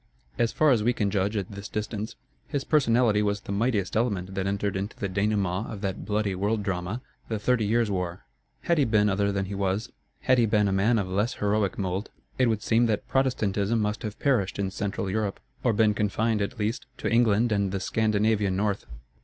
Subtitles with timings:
[0.39, 2.15] As far as we can judge at this distance,
[2.47, 6.63] his personality was the mightiest element that entered into the dénouement of that bloody world
[6.63, 8.25] drama, the Thirty Years' War.
[8.61, 9.91] Had he been other than he was,
[10.21, 12.09] had he been a man of less heroic mould,
[12.39, 16.57] it would seem that Protestantism must have perished in Central Europe, or been confined, at
[16.57, 18.87] least, to England and the Scandinavian North.